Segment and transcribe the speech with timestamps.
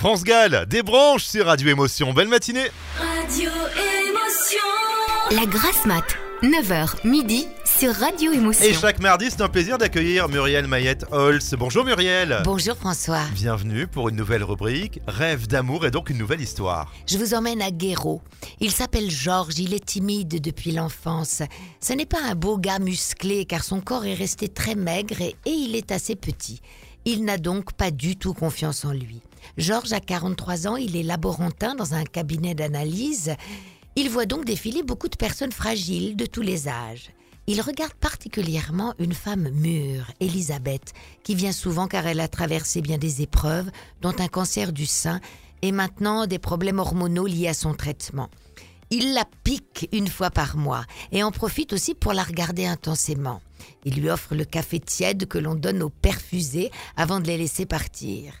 [0.00, 2.14] France Gall, des branches sur Radio Émotion.
[2.14, 2.68] Belle matinée.
[2.96, 4.64] Radio Émotion.
[5.30, 8.64] La grasse mat, 9h midi sur Radio Émotion.
[8.64, 11.54] Et chaque mardi, c'est un plaisir d'accueillir Muriel Mayette Holz.
[11.58, 12.40] Bonjour Muriel.
[12.46, 13.20] Bonjour François.
[13.34, 16.90] Bienvenue pour une nouvelle rubrique, Rêve d'amour et donc une nouvelle histoire.
[17.06, 18.22] Je vous emmène à Guéraud.
[18.60, 21.42] Il s'appelle Georges, il est timide depuis l'enfance.
[21.82, 25.36] Ce n'est pas un beau gars musclé car son corps est resté très maigre et,
[25.44, 26.62] et il est assez petit.
[27.04, 29.22] Il n'a donc pas du tout confiance en lui.
[29.56, 33.34] Georges a 43 ans, il est laborantin dans un cabinet d'analyse.
[33.96, 37.10] Il voit donc défiler beaucoup de personnes fragiles de tous les âges.
[37.46, 40.92] Il regarde particulièrement une femme mûre, Elisabeth,
[41.24, 43.70] qui vient souvent car elle a traversé bien des épreuves,
[44.02, 45.20] dont un cancer du sein
[45.62, 48.28] et maintenant des problèmes hormonaux liés à son traitement.
[48.92, 53.40] Il la pique une fois par mois et en profite aussi pour la regarder intensément.
[53.84, 57.66] Il lui offre le café tiède que l'on donne aux perfusés avant de les laisser
[57.66, 58.34] partir.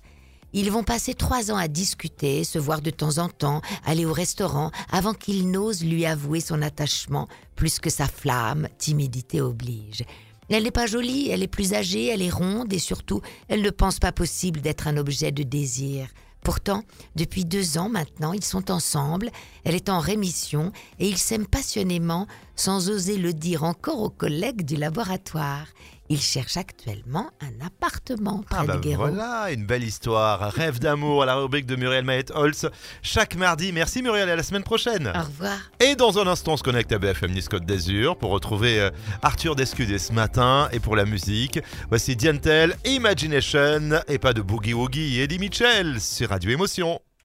[0.52, 4.12] Ils vont passer trois ans à discuter, se voir de temps en temps, aller au
[4.12, 10.02] restaurant, avant qu'il n'ose lui avouer son attachement, plus que sa flamme, timidité oblige.
[10.48, 13.70] Elle n'est pas jolie, elle est plus âgée, elle est ronde et surtout, elle ne
[13.70, 16.08] pense pas possible d'être un objet de désir.
[16.42, 16.84] Pourtant,
[17.16, 19.30] depuis deux ans maintenant, ils sont ensemble,
[19.64, 24.64] elle est en rémission et ils s'aiment passionnément sans oser le dire encore aux collègues
[24.64, 25.66] du laboratoire.
[26.12, 30.52] Ils cherchent actuellement un appartement près Ah bah de voilà, une belle histoire.
[30.52, 32.68] Rêve d'amour à la rubrique de Muriel Mayette Holz.
[33.00, 33.70] Chaque mardi.
[33.72, 35.12] Merci Muriel, à la semaine prochaine.
[35.14, 35.70] Au revoir.
[35.78, 38.90] Et dans un instant, on se connecte à BFM Nice Côte d'Azur pour retrouver euh,
[39.22, 40.68] Arthur Descudé ce matin.
[40.72, 46.30] Et pour la musique, voici Diantel, Imagination et pas de Boogie Woogie, Eddie Mitchell sur
[46.30, 47.00] Radio Émotion.